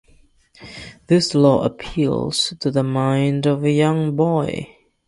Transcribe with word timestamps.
This 1.05 1.35
Law 1.35 1.61
appeals 1.63 2.55
to 2.59 2.71
the 2.71 2.81
mind 2.81 3.45
of 3.45 3.63
a 3.63 3.69
young 3.69 4.15
boy. 4.15 4.75